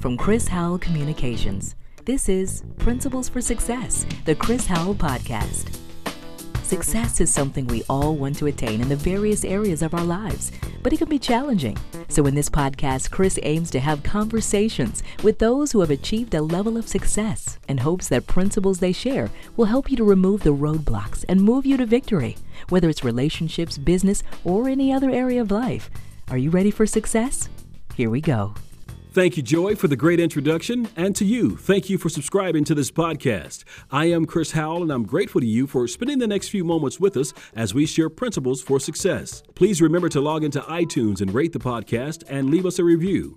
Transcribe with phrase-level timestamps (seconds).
[0.00, 1.74] From Chris Howell Communications,
[2.06, 5.76] this is Principles for Success, the Chris Howell Podcast.
[6.62, 10.52] Success is something we all want to attain in the various areas of our lives,
[10.82, 11.76] but it can be challenging.
[12.08, 16.40] So, in this podcast, Chris aims to have conversations with those who have achieved a
[16.40, 19.28] level of success and hopes that principles they share
[19.58, 22.38] will help you to remove the roadblocks and move you to victory,
[22.70, 25.90] whether it's relationships, business, or any other area of life.
[26.30, 27.50] Are you ready for success?
[27.94, 28.54] Here we go.
[29.20, 30.88] Thank you, Joy, for the great introduction.
[30.96, 33.64] And to you, thank you for subscribing to this podcast.
[33.90, 36.98] I am Chris Howell, and I'm grateful to you for spending the next few moments
[36.98, 39.42] with us as we share principles for success.
[39.54, 43.36] Please remember to log into iTunes and rate the podcast and leave us a review.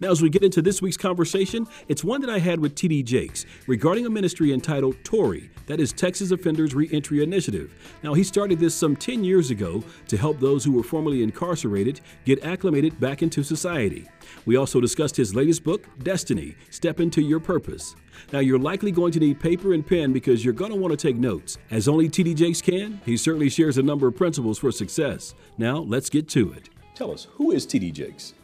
[0.00, 3.04] Now, as we get into this week's conversation, it's one that I had with TD
[3.04, 7.72] Jakes regarding a ministry entitled TORI, that is Texas Offenders Reentry Initiative.
[8.02, 12.00] Now, he started this some 10 years ago to help those who were formerly incarcerated
[12.24, 14.08] get acclimated back into society.
[14.46, 17.94] We also discussed his latest book, Destiny Step Into Your Purpose.
[18.32, 20.96] Now, you're likely going to need paper and pen because you're going to want to
[20.96, 21.58] take notes.
[21.70, 25.34] As only TD Jakes can, he certainly shares a number of principles for success.
[25.58, 26.68] Now, let's get to it.
[26.94, 28.34] Tell us, who is TD Jakes?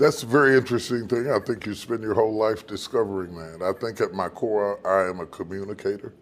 [0.00, 1.30] That's a very interesting thing.
[1.30, 3.62] I think you spend your whole life discovering that.
[3.62, 6.14] I think at my core, I am a communicator,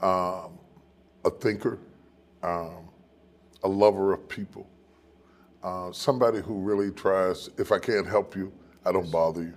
[0.00, 0.56] um,
[1.24, 1.80] a thinker,
[2.44, 2.88] um,
[3.64, 4.64] a lover of people,
[5.64, 7.50] uh, somebody who really tries.
[7.58, 8.52] If I can't help you,
[8.86, 9.56] I don't bother you.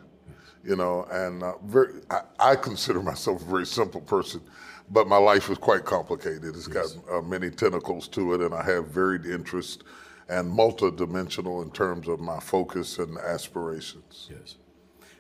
[0.65, 4.41] You know, and uh, very, I, I, consider myself a very simple person,
[4.89, 6.55] but my life is quite complicated.
[6.55, 6.93] It's yes.
[6.93, 9.83] got uh, many tentacles to it, and I have varied interests
[10.29, 14.29] and multidimensional in terms of my focus and aspirations.
[14.31, 14.57] Yes.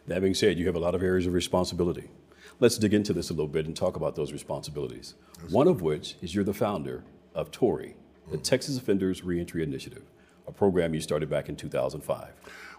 [0.07, 2.09] That being said, you have a lot of areas of responsibility.
[2.59, 5.15] Let's dig into this a little bit and talk about those responsibilities.
[5.41, 5.51] Yes.
[5.51, 7.95] One of which is you're the founder of TORI,
[8.29, 8.43] the mm-hmm.
[8.43, 10.03] Texas Offenders Reentry Initiative,
[10.47, 12.33] a program you started back in 2005.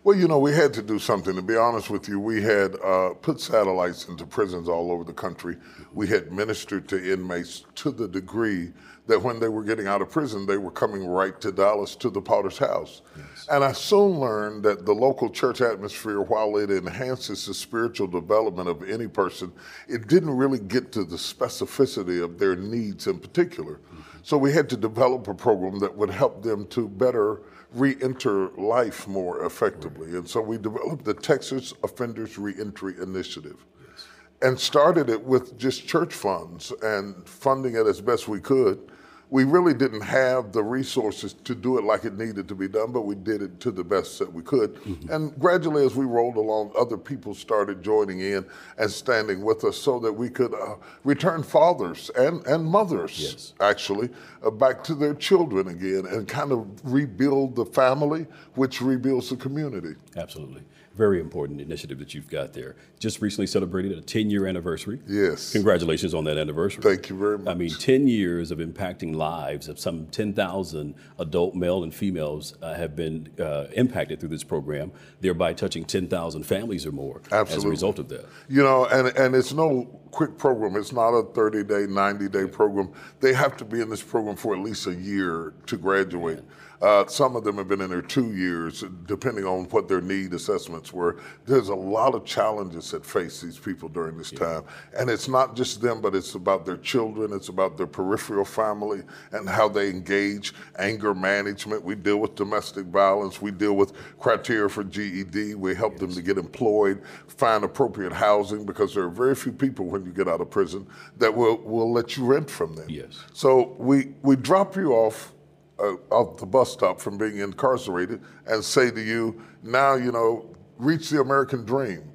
[0.05, 1.35] Well, you know, we had to do something.
[1.35, 5.15] To be honest with you, we had uh, put satellites into prisons all over the
[5.15, 5.57] country.
[5.95, 8.75] We had ministered to inmates to the degree
[9.07, 12.09] that when they were getting out of prison, they were coming right to Dallas to
[12.09, 13.03] the Potter's house.
[13.17, 13.47] Yes.
[13.51, 18.69] And I soon learned that the local church atmosphere, while it enhances the spiritual development
[18.69, 19.53] of any person,
[19.89, 23.75] it didn't really get to the specificity of their needs in particular.
[23.75, 24.01] Mm-hmm.
[24.23, 27.43] So we had to develop a program that would help them to better
[27.75, 30.07] re-enter life more effectively.
[30.07, 30.21] Right.
[30.21, 34.07] And so we developed the Texas Offenders Reentry Initiative yes.
[34.41, 38.81] and started it with just church funds and funding it as best we could
[39.31, 42.93] we really didn't have the resources to do it like it needed to be done,
[42.93, 44.75] but we did it to the best that we could.
[44.77, 45.11] Mm-hmm.
[45.11, 48.45] And gradually, as we rolled along, other people started joining in
[48.79, 53.55] and standing with us so that we could uh, return fathers and, and mothers, yes.
[53.61, 54.11] actually,
[54.45, 59.37] uh, back to their children again and kind of rebuild the family, which rebuilds the
[59.37, 59.95] community.
[60.17, 60.63] Absolutely
[60.97, 62.77] very important initiative that you've got there.
[62.99, 65.01] Just recently celebrated a 10 year anniversary.
[65.07, 65.53] Yes.
[65.53, 66.83] Congratulations on that anniversary.
[66.83, 67.49] Thank you very much.
[67.49, 72.75] I mean, 10 years of impacting lives of some 10,000 adult male and females uh,
[72.75, 77.57] have been uh, impacted through this program, thereby touching 10,000 families or more Absolutely.
[77.57, 78.27] as a result of that.
[78.49, 80.77] You know, and, and it's no quick program.
[80.77, 82.93] It's not a 30 day, 90 day program.
[83.21, 86.45] They have to be in this program for at least a year to graduate.
[86.85, 90.35] Uh, some of them have been in there two years, depending on what their need
[90.35, 91.17] assessments were.
[91.47, 94.41] There's a lot of challenges that face these people during this yeah.
[94.41, 94.65] time.
[94.95, 99.01] And it's not just them, but it's about their children, it's about their peripheral family
[99.33, 101.83] and how they engage anger management.
[101.83, 106.01] We deal with domestic violence, we deal with criteria for GED, we help yes.
[106.01, 110.13] them to get employed, find appropriate housing, because there are very few people when you
[110.13, 112.91] get out of prison that will, will let you rent from them.
[112.91, 113.25] Yes.
[113.33, 115.34] So we, we drop you off
[115.79, 120.55] uh, off the bus stop from being incarcerated and say to you, now, you know,
[120.79, 122.11] reach the American dream,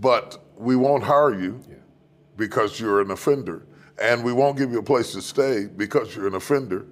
[0.00, 1.76] but we won't hire you yeah.
[2.36, 3.66] because you're an offender.
[4.02, 6.86] And we won't give you a place to stay because you're an offender.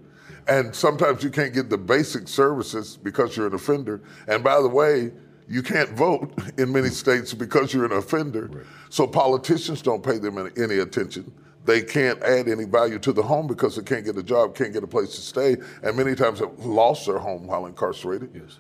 [0.47, 4.03] And sometimes you can't get the basic services because you're an offender.
[4.29, 5.13] And by the way,
[5.49, 8.47] you can't vote in many states because you're an offender.
[8.47, 8.67] Right.
[8.89, 11.33] So politicians don't pay them any attention
[11.65, 14.73] they can't add any value to the home because they can't get a job, can't
[14.73, 18.31] get a place to stay, and many times have lost their home while incarcerated.
[18.35, 18.59] Yes.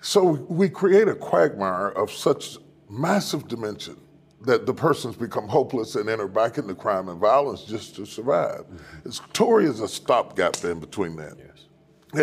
[0.00, 2.58] So we create a quagmire of such
[2.90, 3.96] massive dimension
[4.42, 8.64] that the persons become hopeless and enter back into crime and violence just to survive.
[8.64, 9.32] Mm-hmm.
[9.32, 11.34] TORI is a stopgap in between that.
[11.38, 11.66] Yes.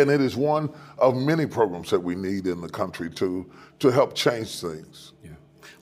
[0.00, 3.90] And it is one of many programs that we need in the country to, to
[3.90, 5.12] help change things.
[5.24, 5.31] Yeah.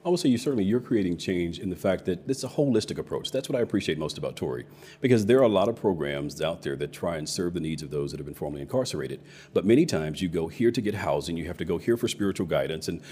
[0.05, 2.97] I would say you certainly you're creating change in the fact that it's a holistic
[2.97, 3.31] approach.
[3.31, 4.65] That's what I appreciate most about TORI,
[5.01, 7.83] because there are a lot of programs out there that try and serve the needs
[7.83, 9.21] of those that have been formerly incarcerated.
[9.53, 12.09] But many times you go here to get housing, you have to go here for
[12.09, 13.03] spiritual guidance, and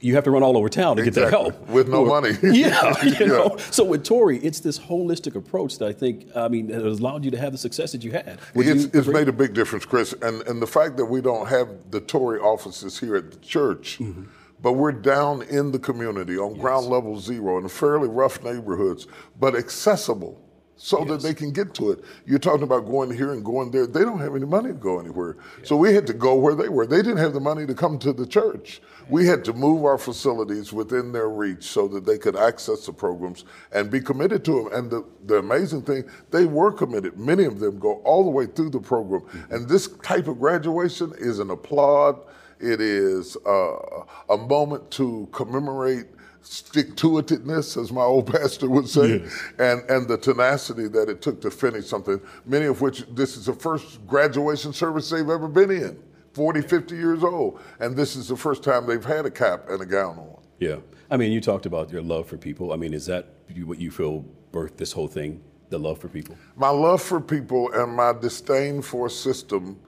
[0.00, 1.22] you have to run all over town to exactly.
[1.22, 2.30] get that help with no or, money.
[2.42, 3.26] yeah, you yeah.
[3.26, 3.56] know.
[3.70, 7.26] So with Tori, it's this holistic approach that I think, I mean, it has allowed
[7.26, 8.38] you to have the success that you had.
[8.54, 11.20] Would it's, you it's made a big difference, Chris, and and the fact that we
[11.20, 13.98] don't have the TORI offices here at the church.
[13.98, 14.24] Mm-hmm.
[14.60, 19.06] But we're down in the community on ground level zero in fairly rough neighborhoods,
[19.38, 20.42] but accessible
[20.78, 22.04] so that they can get to it.
[22.24, 23.86] You're talking about going here and going there.
[23.86, 25.36] They don't have any money to go anywhere.
[25.64, 26.86] So we had to go where they were.
[26.86, 28.80] They didn't have the money to come to the church.
[29.08, 32.92] We had to move our facilities within their reach so that they could access the
[32.92, 34.72] programs and be committed to them.
[34.72, 37.18] And the, the amazing thing, they were committed.
[37.18, 39.22] Many of them go all the way through the program.
[39.22, 39.54] Mm-hmm.
[39.54, 42.20] And this type of graduation is an applaud.
[42.60, 46.06] It is uh, a moment to commemorate
[46.48, 49.22] stick to itiveness, as my old pastor would say,
[49.58, 53.46] and, and the tenacity that it took to finish something, many of which this is
[53.46, 55.98] the first graduation service they've ever been in,
[56.32, 57.60] 40, 50 years old.
[57.80, 60.38] And this is the first time they've had a cap and a gown on.
[60.58, 60.76] Yeah.
[61.10, 62.72] I mean, you talked about your love for people.
[62.72, 63.34] I mean, is that
[63.64, 65.40] what you feel birthed this whole thing,
[65.70, 66.36] the love for people?
[66.56, 69.78] My love for people and my disdain for a system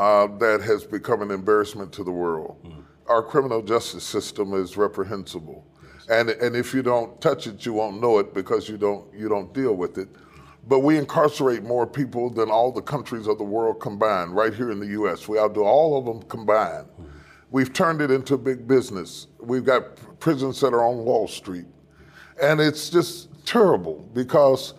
[0.00, 2.56] uh, that has become an embarrassment to the world.
[3.06, 5.66] Our criminal justice system is reprehensible.
[6.08, 9.28] And, and if you don't touch it, you won't know it because you don't, you
[9.28, 10.08] don't deal with it.
[10.66, 14.70] But we incarcerate more people than all the countries of the world combined, right here
[14.70, 15.28] in the US.
[15.28, 16.86] We outdo all of them combined.
[17.50, 19.26] We've turned it into big business.
[19.38, 21.66] We've got prisons that are on Wall Street.
[22.42, 24.72] And it's just terrible because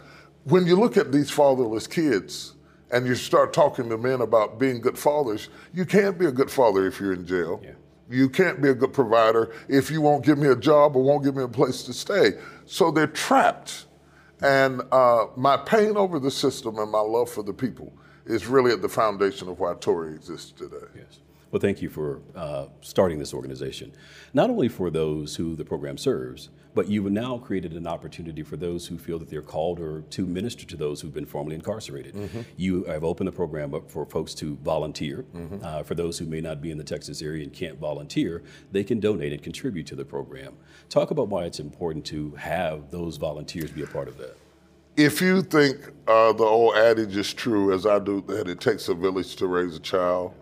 [0.45, 2.55] when you look at these fatherless kids
[2.91, 6.51] and you start talking to men about being good fathers, you can't be a good
[6.51, 7.61] father if you're in jail.
[7.63, 7.71] Yeah.
[8.09, 11.23] You can't be a good provider if you won't give me a job or won't
[11.23, 12.33] give me a place to stay.
[12.65, 13.85] So they're trapped.
[14.41, 17.93] And uh, my pain over the system and my love for the people
[18.25, 20.87] is really at the foundation of why TORI exists today.
[20.95, 21.19] Yes.
[21.51, 23.91] Well, thank you for uh, starting this organization.
[24.33, 28.55] Not only for those who the program serves, but you've now created an opportunity for
[28.55, 32.15] those who feel that they're called or to minister to those who've been formerly incarcerated.
[32.55, 35.25] You have opened the program up for folks to volunteer.
[35.61, 38.85] Uh, for those who may not be in the Texas area and can't volunteer, they
[38.85, 40.53] can donate and contribute to the program.
[40.87, 44.37] Talk about why it's important to have those volunteers be a part of that.
[44.95, 48.87] If you think uh, the old adage is true, as I do, that it takes
[48.87, 50.33] a village to raise a child,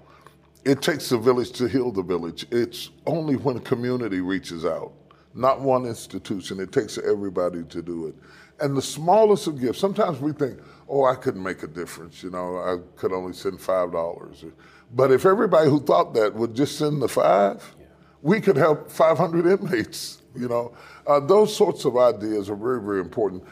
[0.66, 2.46] it takes a village to heal the village.
[2.52, 4.92] It's only when a community reaches out,
[5.34, 6.60] not one institution.
[6.60, 8.16] It takes everybody to do it.
[8.62, 10.60] And the smallest of gifts, sometimes we think,
[10.90, 12.22] oh, I couldn't make a difference.
[12.22, 14.52] You know, I could only send $5.
[14.96, 17.76] But if everybody who thought that would just send the five,
[18.22, 20.22] we could help 500 inmates.
[20.36, 20.74] You know,
[21.08, 23.44] uh, those sorts of ideas are very, very important.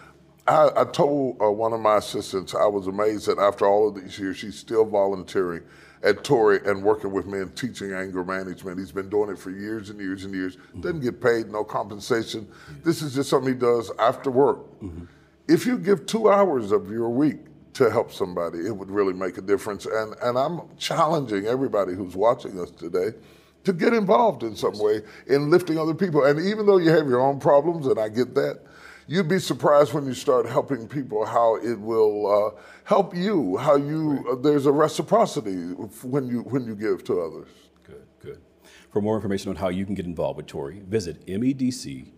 [0.47, 3.95] I, I told uh, one of my assistants I was amazed that after all of
[3.95, 5.63] these years, she's still volunteering
[6.07, 8.79] at TORI and working with me and teaching anger management.
[8.79, 10.55] He's been doing it for years and years and years.
[10.55, 10.81] Mm-hmm.
[10.81, 12.47] Doesn't get paid, no compensation.
[12.83, 14.59] This is just something he does after work.
[14.81, 15.05] Mm-hmm.
[15.49, 17.39] If you give two hours of your week
[17.73, 19.85] to help somebody, it would really make a difference.
[19.85, 23.17] And, and I'm challenging everybody who's watching us today
[23.65, 26.23] to get involved in some way in lifting other people.
[26.23, 28.61] And even though you have your own problems, and I get that,
[29.07, 32.51] you'd be surprised when you start helping people how it will uh,
[32.83, 33.57] help you.
[33.57, 35.55] How you uh, there's a reciprocity
[36.03, 37.49] when you when you give to others.
[37.83, 38.41] Good, good.
[38.91, 42.13] For more information on how you can get involved with Tori, visit medc-tori.org.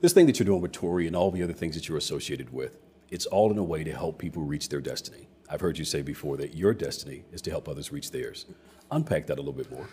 [0.00, 2.52] This thing that you're doing with Tori and all the other things that you're associated
[2.52, 2.78] with,
[3.10, 5.28] it's all in a way to help people reach their destiny.
[5.50, 8.46] I've heard you say before that your destiny is to help others reach theirs.
[8.90, 9.88] Unpack that a little bit more.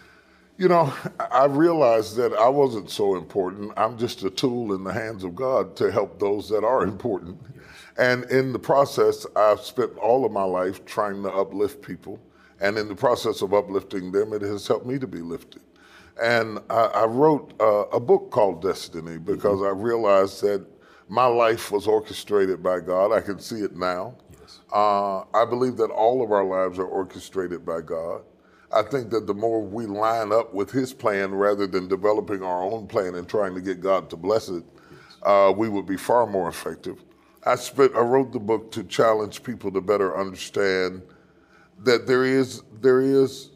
[0.57, 0.93] You know,
[1.31, 3.73] I realized that I wasn't so important.
[3.75, 7.37] I'm just a tool in the hands of God to help those that are important.
[7.97, 12.21] And in the process, I've spent all of my life trying to uplift people.
[12.61, 15.61] And in the process of uplifting them, it has helped me to be lifted.
[16.21, 20.65] And I, I wrote uh, a book called Destiny because I realized that
[21.09, 23.11] my life was orchestrated by God.
[23.11, 24.15] I can see it now.
[24.73, 28.21] Uh, I believe that all of our lives are orchestrated by God.
[28.75, 32.61] I think that the more we line up with His plan rather than developing our
[32.61, 34.63] own plan and trying to get God to bless it,
[35.23, 37.01] uh, we would be far more effective.
[37.45, 41.03] I spent, I wrote the book to challenge people to better understand
[41.83, 43.51] that there is there is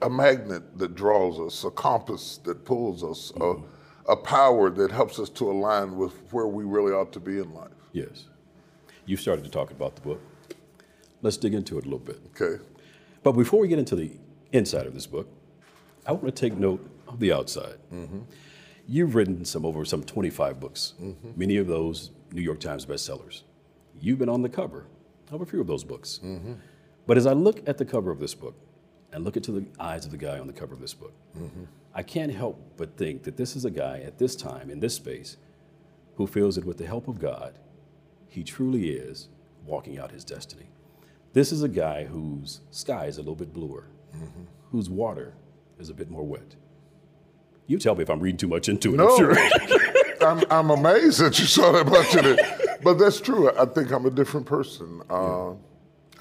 [0.00, 3.56] a magnet that draws us, a compass that pulls us, a,
[4.08, 7.52] a power that helps us to align with where we really ought to be in
[7.52, 7.72] life.
[7.92, 8.26] Yes.
[9.06, 10.20] You started to talk about the book.
[11.20, 12.20] Let's dig into it a little bit.
[12.40, 12.62] Okay.
[13.22, 14.12] But before we get into the
[14.52, 15.28] inside of this book,
[16.06, 17.76] I want to take note of the outside.
[17.92, 18.20] Mm-hmm.
[18.86, 21.30] You've written some over some 25 books, mm-hmm.
[21.36, 23.42] many of those New York Times bestsellers.
[24.00, 24.86] You've been on the cover
[25.30, 26.20] of a few of those books.
[26.24, 26.54] Mm-hmm.
[27.06, 28.54] But as I look at the cover of this book,
[29.12, 31.64] and look into the eyes of the guy on the cover of this book, mm-hmm.
[31.94, 34.94] I can't help but think that this is a guy at this time, in this
[34.94, 35.36] space,
[36.16, 37.58] who feels that with the help of God,
[38.28, 39.28] he truly is
[39.64, 40.68] walking out his destiny.
[41.32, 44.44] This is a guy whose sky is a little bit bluer, mm-hmm.
[44.70, 45.34] whose water
[45.78, 46.56] is a bit more wet.
[47.66, 48.96] You tell me if I'm reading too much into it.
[48.96, 49.36] No, I'm, sure.
[50.26, 52.80] I'm, I'm, amazed that you saw that much in it.
[52.82, 53.50] But that's true.
[53.50, 55.02] I think I'm a different person.
[55.10, 55.50] Uh,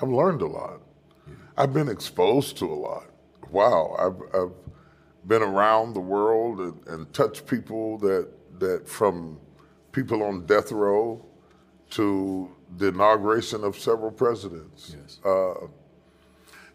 [0.01, 0.81] I've learned a lot.
[1.57, 3.05] I've been exposed to a lot.
[3.49, 4.51] Wow, I've, I've
[5.25, 9.39] been around the world and, and, touched people that that from
[9.91, 11.25] people on death row
[11.91, 14.95] to the inauguration of several presidents.
[14.99, 15.19] Yes.
[15.23, 15.67] Uh,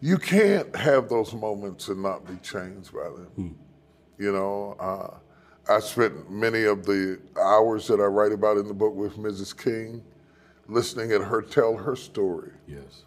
[0.01, 3.27] you can't have those moments and not be changed by them.
[3.35, 3.49] Hmm.
[4.17, 5.17] You know, uh,
[5.71, 9.57] I spent many of the hours that I write about in the book with Mrs.
[9.57, 10.03] King,
[10.67, 12.51] listening at her tell her story.
[12.67, 13.05] Yes.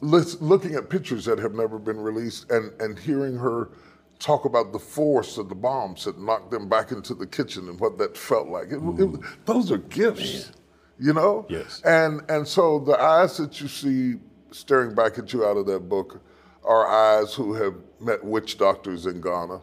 [0.00, 3.70] looking at pictures that have never been released and, and hearing her
[4.18, 7.80] talk about the force of the bombs that knocked them back into the kitchen and
[7.80, 8.68] what that felt like.
[8.70, 10.54] It, it, those are gifts, Man.
[10.98, 11.46] You know?
[11.48, 11.82] Yes.
[11.84, 14.14] And, and so the eyes that you see
[14.50, 16.22] staring back at you out of that book
[16.64, 19.60] are eyes who have met witch doctors in Ghana,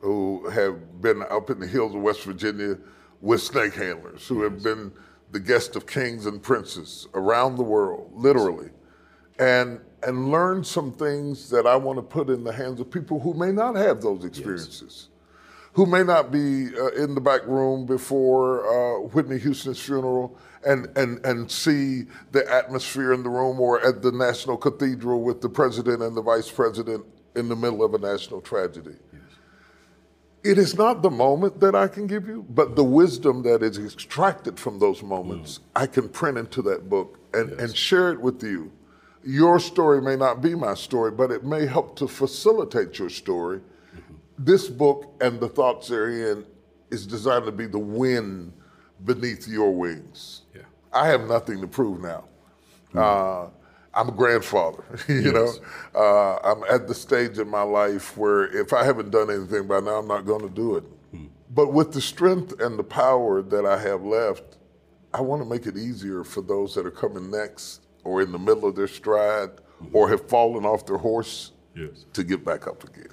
[0.00, 2.78] who have been up in the hills of West Virginia
[3.20, 4.92] with snake handlers, who have been
[5.32, 8.70] the guest of kings and princes around the world, literally,
[9.38, 13.20] and and learn some things that I want to put in the hands of people
[13.20, 14.80] who may not have those experiences.
[14.82, 15.06] Yes.
[15.74, 20.86] Who may not be uh, in the back room before uh, Whitney Houston's funeral, and,
[20.96, 25.48] and, and see the atmosphere in the room or at the National Cathedral with the
[25.48, 28.96] president and the vice president in the middle of a national tragedy.
[29.12, 29.22] Yes.
[30.42, 33.78] It is not the moment that I can give you, but the wisdom that is
[33.78, 35.62] extracted from those moments, mm.
[35.76, 37.60] I can print into that book and, yes.
[37.60, 38.72] and share it with you.
[39.22, 43.58] Your story may not be my story, but it may help to facilitate your story.
[43.58, 44.14] Mm-hmm.
[44.38, 46.46] This book and the thoughts therein
[46.90, 48.52] is designed to be the wind
[49.04, 50.42] beneath your wings.
[50.54, 50.62] Yeah.
[50.92, 52.24] I have nothing to prove now.
[52.92, 52.98] Mm-hmm.
[52.98, 53.50] Uh,
[53.92, 55.32] I'm a grandfather, you yes.
[55.94, 56.00] know.
[56.00, 59.80] Uh, I'm at the stage in my life where if I haven't done anything by
[59.80, 60.84] now, I'm not going to do it.
[61.14, 61.28] Mm.
[61.50, 64.58] But with the strength and the power that I have left,
[65.12, 68.38] I want to make it easier for those that are coming next or in the
[68.38, 69.96] middle of their stride mm-hmm.
[69.96, 72.06] or have fallen off their horse yes.
[72.12, 73.08] to get back up again.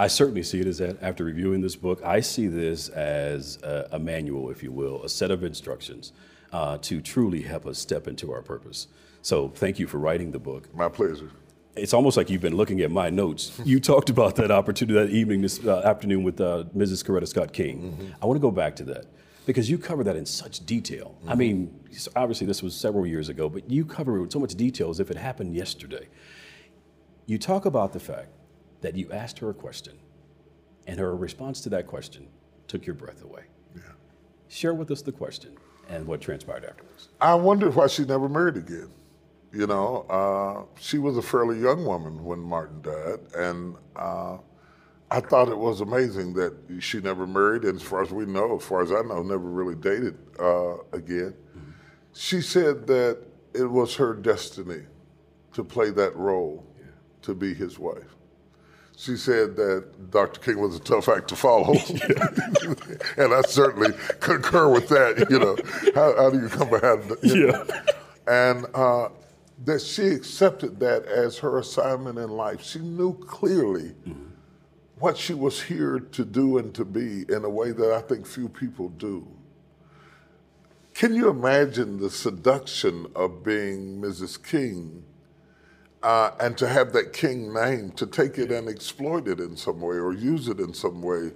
[0.00, 0.96] I certainly see it as that.
[1.02, 5.10] After reviewing this book, I see this as a, a manual, if you will, a
[5.10, 6.14] set of instructions
[6.54, 8.86] uh, to truly help us step into our purpose.
[9.20, 10.74] So thank you for writing the book.
[10.74, 11.30] My pleasure.
[11.76, 13.60] It's almost like you've been looking at my notes.
[13.62, 17.04] you talked about that opportunity that evening, this uh, afternoon with uh, Mrs.
[17.04, 17.92] Coretta Scott King.
[17.92, 18.22] Mm-hmm.
[18.22, 19.04] I want to go back to that
[19.44, 21.14] because you cover that in such detail.
[21.20, 21.28] Mm-hmm.
[21.28, 21.78] I mean,
[22.16, 24.98] obviously this was several years ago, but you cover it with so much detail as
[24.98, 26.08] if it happened yesterday.
[27.26, 28.30] You talk about the fact
[28.80, 29.98] that you asked her a question,
[30.86, 32.28] and her response to that question
[32.66, 33.44] took your breath away.
[33.74, 33.82] Yeah.
[34.48, 35.56] Share with us the question
[35.88, 37.08] and what transpired afterwards.
[37.20, 38.90] I wondered why she never married again.
[39.52, 44.38] You know, uh, she was a fairly young woman when Martin died, and uh,
[45.10, 48.56] I thought it was amazing that she never married, and as far as we know,
[48.56, 51.34] as far as I know, never really dated uh, again.
[51.34, 51.70] Mm-hmm.
[52.12, 53.18] She said that
[53.52, 54.82] it was her destiny
[55.52, 56.86] to play that role, yeah.
[57.22, 58.14] to be his wife
[59.00, 60.40] she said that Dr.
[60.40, 61.72] King was a tough act to follow.
[63.16, 65.26] and I certainly concur with that.
[65.30, 65.56] You know,
[65.94, 67.52] how, how do you come behind the, Yeah.
[67.52, 67.66] Know?
[68.26, 69.08] And uh,
[69.64, 72.62] that she accepted that as her assignment in life.
[72.62, 74.26] She knew clearly mm-hmm.
[74.98, 78.26] what she was here to do and to be in a way that I think
[78.26, 79.26] few people do.
[80.92, 84.42] Can you imagine the seduction of being Mrs.
[84.42, 85.04] King?
[86.02, 89.80] Uh, and to have that king name, to take it and exploit it in some
[89.80, 91.32] way or use it in some way.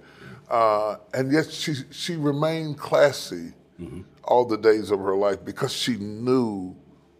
[0.49, 4.01] Uh, and yet she, she remained classy mm-hmm.
[4.23, 6.75] all the days of her life because she knew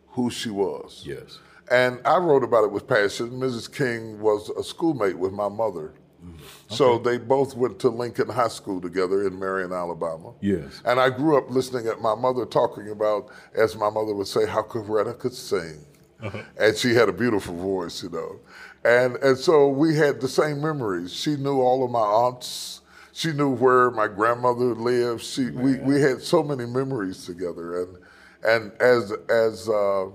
[0.09, 1.03] who she was.
[1.05, 1.39] Yes.
[1.71, 3.31] And I wrote about it with passion.
[3.31, 3.71] Mrs.
[3.71, 5.93] King was a schoolmate with my mother.
[6.23, 6.35] Mm-hmm.
[6.35, 6.75] Okay.
[6.75, 10.33] So they both went to Lincoln High School together in Marion, Alabama.
[10.41, 10.81] Yes.
[10.85, 14.45] And I grew up listening at my mother talking about, as my mother would say,
[14.45, 15.85] how Coretta could sing.
[16.21, 16.41] Uh-huh.
[16.57, 18.39] And she had a beautiful voice, you know.
[18.83, 21.13] And, and so we had the same memories.
[21.13, 22.81] She knew all of my aunts.
[23.11, 25.23] She knew where my grandmother lived.
[25.23, 27.83] She, we, we had so many memories together.
[27.83, 27.97] And,
[28.43, 30.07] and as, as uh,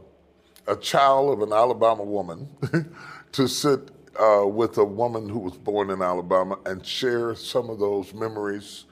[0.66, 2.49] a child of an Alabama woman,
[3.33, 7.78] to sit uh, with a woman who was born in Alabama and share some of
[7.78, 8.85] those memories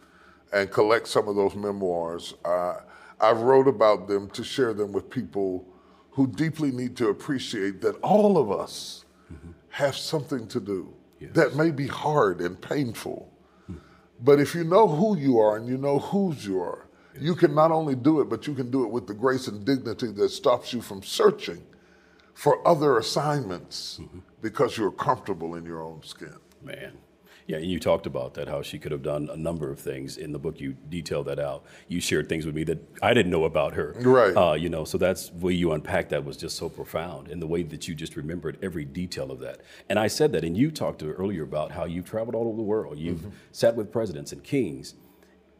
[0.52, 2.34] and collect some of those memoirs.
[2.44, 2.76] Uh,
[3.20, 5.66] I wrote about them to share them with people
[6.18, 9.52] who deeply need to appreciate that all of us mm-hmm.
[9.68, 13.32] have something to do that may be hard and painful.
[14.20, 16.88] But if you know who you are and you know whose you are,
[17.20, 19.64] you can not only do it, but you can do it with the grace and
[19.64, 21.62] dignity that stops you from searching
[22.34, 24.00] for other assignments
[24.42, 26.34] because you're comfortable in your own skin.
[26.60, 26.98] Man.
[27.48, 30.18] Yeah, and you talked about that, how she could have done a number of things.
[30.18, 31.64] In the book, you detailed that out.
[31.88, 33.94] You shared things with me that I didn't know about her.
[34.00, 34.36] Right.
[34.36, 37.40] Uh, you know, so that's the way you unpacked that was just so profound, and
[37.40, 39.62] the way that you just remembered every detail of that.
[39.88, 42.56] And I said that, and you talked to earlier about how you've traveled all over
[42.58, 42.98] the world.
[42.98, 44.94] You've sat with presidents and kings.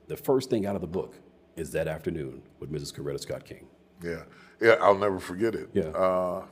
[0.09, 1.14] The first thing out of the book
[1.57, 2.95] is that afternoon with Mrs.
[2.95, 3.66] Coretta Scott King.
[4.04, 4.25] Yeah,
[4.61, 5.71] yeah, I'll never forget it.
[5.73, 5.85] Yeah.
[5.85, 6.45] Uh,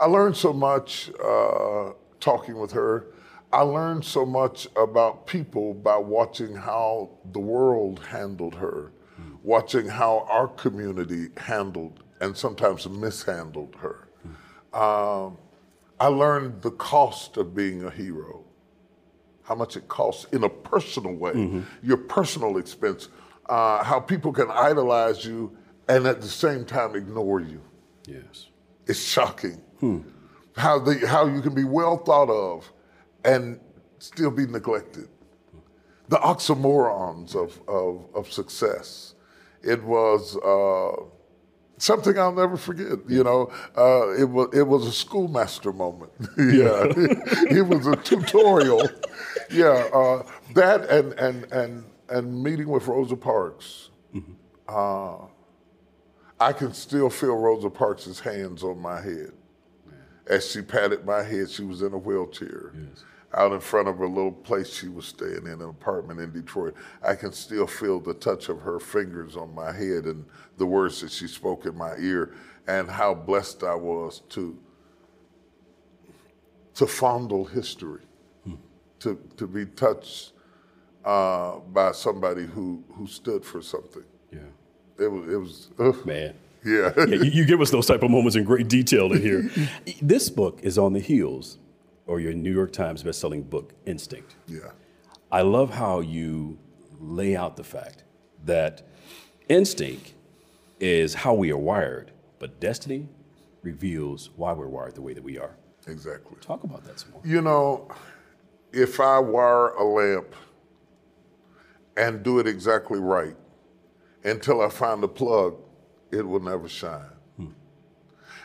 [0.00, 3.08] I learned so much uh, talking with her.
[3.52, 8.92] I learned so much about people by watching how the world handled her,
[9.42, 14.08] watching how our community handled and sometimes mishandled her.
[14.72, 15.36] Um,
[15.98, 18.44] I learned the cost of being a hero,
[19.42, 23.08] how much it costs in a personal way, your personal expense,
[23.48, 25.56] uh, how people can idolize you
[25.88, 27.60] and at the same time ignore you.
[28.06, 28.46] Yes.
[28.86, 29.60] It's shocking
[30.56, 32.72] how the how you can be well thought of
[33.24, 33.60] and
[33.98, 35.08] still be neglected.
[36.08, 39.14] The oxymorons of of, of success.
[39.62, 41.04] It was uh,
[41.78, 42.98] something I'll never forget.
[43.08, 46.12] You know, uh, it was it was a schoolmaster moment.
[46.38, 46.86] yeah,
[47.50, 48.88] it was a tutorial.
[49.50, 53.90] Yeah, uh, that and and and and meeting with Rosa Parks.
[54.68, 55.16] Uh,
[56.38, 59.32] I can still feel Rosa Parks' hands on my head.
[60.26, 62.72] As she patted my head, she was in a wheelchair.
[63.34, 66.74] Out in front of a little place she was staying in, an apartment in Detroit.
[67.02, 70.24] I can still feel the touch of her fingers on my head and
[70.56, 72.34] the words that she spoke in my ear,
[72.66, 74.58] and how blessed I was to
[76.74, 78.02] to fondle history,
[79.00, 80.32] to to be touched
[81.04, 84.04] uh, by somebody who who stood for something.
[84.32, 84.40] Yeah.
[84.98, 86.04] It was it was.
[86.04, 86.34] Man.
[86.64, 86.92] yeah.
[86.96, 89.50] yeah, you, you give us those type of moments in great detail in here.
[90.02, 91.58] this book is on the heels,
[92.10, 94.34] or your New York Times best-selling book, Instinct.
[94.48, 94.72] yeah.
[95.30, 96.58] I love how you
[96.98, 98.02] lay out the fact
[98.44, 98.82] that
[99.48, 100.14] instinct
[100.80, 103.08] is how we are wired, but destiny
[103.62, 105.54] reveals why we're wired the way that we are.
[105.86, 106.36] Exactly.
[106.40, 107.22] Talk about that some more.
[107.24, 107.88] You know,
[108.72, 110.34] if I wire a lamp
[111.96, 113.36] and do it exactly right
[114.24, 115.54] until I find the plug,
[116.10, 117.06] it will never shine.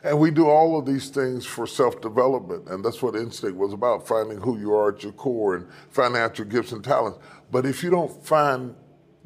[0.05, 3.73] And we do all of these things for self development, and that's what Instinct was
[3.73, 7.17] about finding who you are at your core and finding out your gifts and talents.
[7.49, 8.75] But if you don't find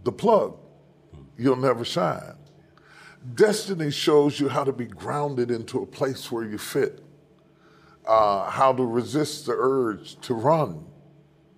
[0.06, 0.58] the plug,
[1.38, 2.38] you'll never shine.
[3.36, 7.04] Destiny shows you how to be grounded into a place where you fit,
[8.08, 10.86] uh, how to resist the urge to run,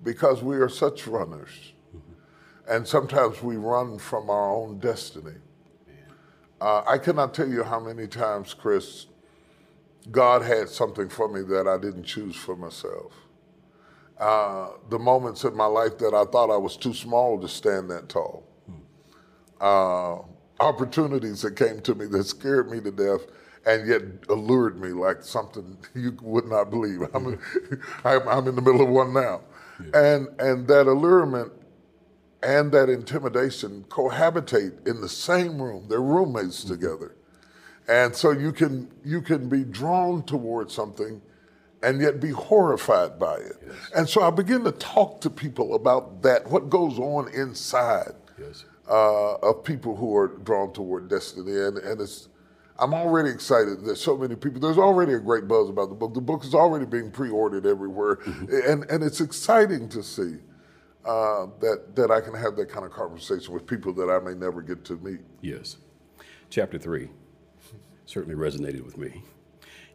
[0.04, 1.74] because we are such runners.
[2.68, 5.36] And sometimes we run from our own destiny.
[6.60, 9.08] Uh, I cannot tell you how many times, Chris,
[10.10, 13.14] God had something for me that I didn't choose for myself.
[14.20, 17.90] Uh, the moments in my life that I thought I was too small to stand
[17.92, 18.44] that tall.
[19.60, 20.20] Uh,
[20.60, 23.22] opportunities that came to me that scared me to death
[23.66, 27.02] and yet allured me like something you would not believe.
[27.14, 27.40] I'm,
[28.06, 29.42] I'm, I'm in the middle of one now.
[29.94, 31.52] And, and that allurement
[32.44, 35.88] and that intimidation cohabitate in the same room.
[35.90, 37.16] They're roommates together.
[37.88, 41.22] And so you can you can be drawn towards something
[41.84, 43.58] and yet be horrified by it.
[43.96, 48.66] And so I begin to talk to people about that, what goes on inside Yes.
[48.90, 51.52] uh, of people who are drawn toward destiny.
[51.60, 52.30] And, and it's
[52.80, 53.86] I'm already excited.
[53.86, 54.60] There's so many people.
[54.60, 56.14] There's already a great buzz about the book.
[56.16, 58.14] The book is already being pre-ordered everywhere,
[58.50, 60.38] and and it's exciting to see
[61.06, 64.34] uh, that that I can have that kind of conversation with people that I may
[64.34, 65.20] never get to meet.
[65.42, 65.78] Yes.
[66.50, 67.10] Chapter three
[68.12, 69.24] certainly resonated with me.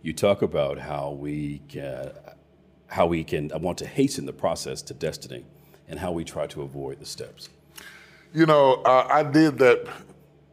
[0.00, 2.12] You talk about how we can,
[2.87, 5.44] how we can I want to hasten the process to destiny,
[5.88, 7.50] and how we try to avoid the steps.
[8.33, 9.87] You know, uh, I did that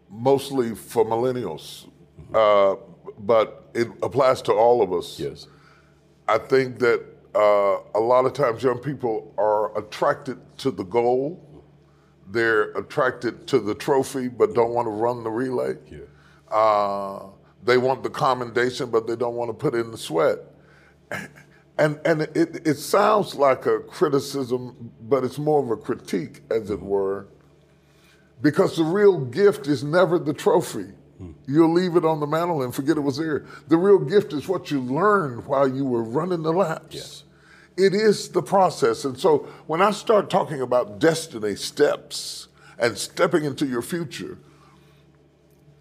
[0.10, 1.90] mostly for millennials,
[2.34, 2.76] uh,
[3.20, 5.20] but it applies to all of us.
[5.20, 5.48] Yes.
[6.28, 7.04] I think that
[7.36, 11.64] uh, a lot of times young people are attracted to the goal.
[12.30, 15.76] They're attracted to the trophy, but don't want to run the relay.
[15.90, 16.00] Yeah.
[16.50, 17.30] Uh,
[17.64, 20.40] they want the commendation, but they don't want to put in the sweat.
[21.78, 26.70] And and it, it sounds like a criticism, but it's more of a critique, as
[26.70, 27.28] it were,
[28.42, 30.94] because the real gift is never the trophy.
[31.48, 33.46] You'll leave it on the mantle and forget it was there.
[33.68, 36.96] The real gift is what you learned while you were running the laps.
[36.96, 37.24] Yes.
[37.78, 39.06] It is the process.
[39.06, 42.48] And so when I start talking about destiny steps
[42.78, 44.38] and stepping into your future,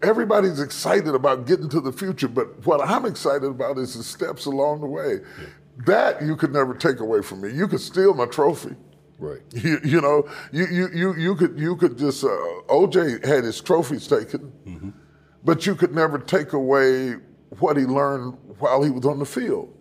[0.03, 4.45] everybody's excited about getting to the future, but what I'm excited about is the steps
[4.45, 5.19] along the way.
[5.85, 7.51] That you could never take away from me.
[7.51, 8.75] You could steal my trophy.
[9.17, 9.41] Right.
[9.53, 12.27] You, you know, you, you, you, you could you could just uh,
[12.67, 14.93] OJ had his trophies taken,
[15.43, 17.13] but you could never take away
[17.59, 19.73] what he learned while he was on the field.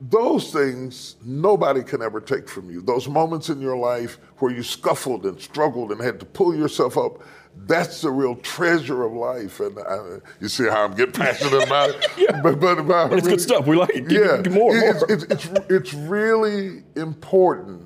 [0.00, 2.82] Those things nobody can ever take from you.
[2.82, 6.98] Those moments in your life where you scuffled and struggled and had to pull yourself
[6.98, 7.22] up,
[7.56, 9.60] that's the real treasure of life.
[9.60, 12.06] And I, you see how I'm getting passionate about it.
[12.16, 12.40] Yeah.
[12.40, 13.66] But, but, but It's good stuff.
[13.66, 14.10] We like it.
[14.10, 15.12] Yeah, more, It's, more.
[15.12, 17.82] it's, it's, it's really important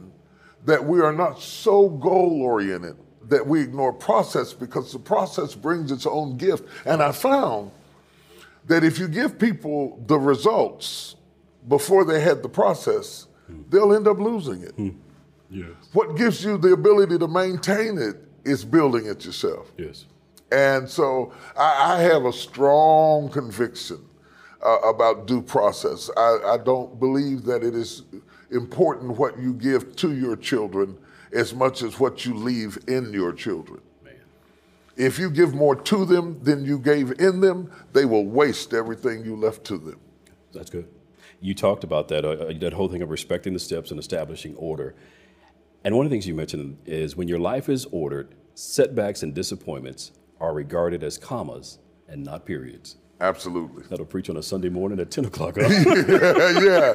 [0.67, 2.97] that we are not so goal oriented
[3.29, 6.65] that we ignore process because the process brings its own gift.
[6.85, 7.71] And I found
[8.67, 11.17] that if you give people the results
[11.69, 13.63] before they had the process, hmm.
[13.69, 14.73] they'll end up losing it.
[14.73, 14.91] Hmm.
[15.49, 15.71] Yes.
[15.93, 19.73] What gives you the ability to maintain it is building it yourself.
[19.77, 20.07] Yes.
[20.53, 24.05] And so I, I have a strong conviction
[24.65, 26.11] uh, about due process.
[26.17, 28.03] I, I don't believe that it is
[28.51, 30.99] important what you give to your children
[31.33, 33.81] as much as what you leave in your children.
[34.05, 34.15] Man.
[34.97, 39.25] If you give more to them than you gave in them, they will waste everything
[39.25, 40.01] you left to them.
[40.53, 40.89] That's good.
[41.41, 44.95] You talked about that, uh, that whole thing of respecting the steps and establishing order.
[45.85, 49.35] And one of the things you mentioned is when your life is ordered, setbacks and
[49.35, 52.97] disappointments are regarded as commas and not periods.
[53.21, 53.85] Absolutely.
[53.91, 55.57] That'll preach on a Sunday morning at 10 o'clock.
[55.59, 55.69] huh?
[55.69, 56.95] yeah,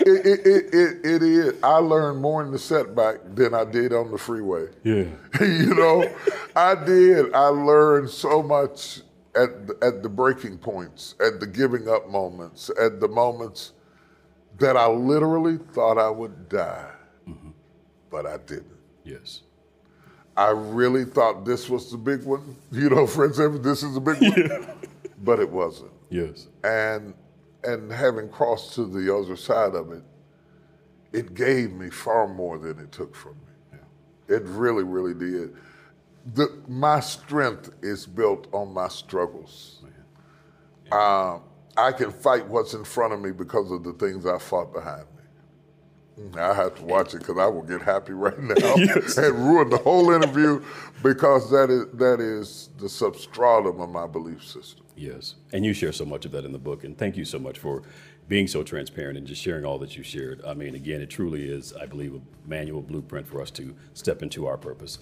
[0.00, 1.62] it, it, it, it, it is.
[1.62, 4.68] I learned more in the setback than I did on the freeway.
[4.84, 5.04] yeah.
[5.40, 6.10] you know,
[6.54, 7.34] I did.
[7.34, 9.00] I learned so much
[9.34, 13.72] at the, at the breaking points, at the giving up moments, at the moments
[14.58, 16.90] that I literally thought I would die,
[18.10, 18.78] but I didn't.
[19.04, 19.42] Yes.
[20.36, 22.56] I really thought this was the big one.
[22.72, 24.68] You know, for example, this is the big one,
[25.22, 25.92] but it wasn't.
[26.10, 26.48] Yes.
[26.62, 27.14] And
[27.64, 30.02] and having crossed to the other side of it,
[31.12, 33.78] it gave me far more than it took from me.
[34.28, 35.56] It really, really did.
[36.34, 39.80] The, my strength is built on my struggles.
[40.92, 41.42] Um,
[41.76, 45.06] I can fight what's in front of me because of the things I fought behind
[45.15, 45.15] me.
[46.18, 49.16] Mm, I have to watch it because I will get happy right now yes.
[49.16, 50.62] and ruin the whole interview
[51.02, 54.84] because that is that is the substratum of my belief system.
[54.96, 55.34] Yes.
[55.52, 56.84] And you share so much of that in the book.
[56.84, 57.82] And thank you so much for
[58.28, 60.42] being so transparent and just sharing all that you shared.
[60.44, 64.22] I mean, again, it truly is, I believe, a manual blueprint for us to step
[64.22, 64.98] into our purpose.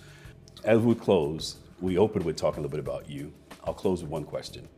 [0.64, 3.32] As we close, we open with talking a little bit about you.
[3.64, 4.68] I'll close with one question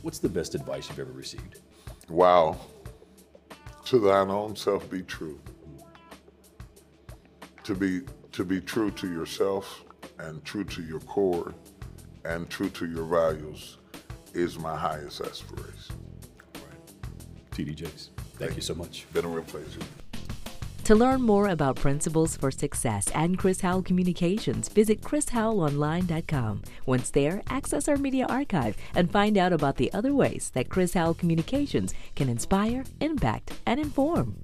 [0.00, 1.60] What's the best advice you've ever received?
[2.08, 2.58] Wow.
[3.84, 5.38] To thine own self be true.
[7.64, 8.00] To be
[8.32, 9.84] to be true to yourself
[10.18, 11.54] and true to your core
[12.24, 13.78] and true to your values
[14.34, 15.96] is my highest aspiration.
[16.54, 17.50] All right.
[17.52, 19.06] TD Jakes, thank you so much.
[19.12, 19.80] Been a real pleasure.
[20.84, 26.62] To learn more about Principles for Success and Chris Howell Communications, visit chrishowellonline.com.
[26.86, 30.94] Once there, access our media archive and find out about the other ways that Chris
[30.94, 34.34] Howell Communications can inspire, impact, and inform.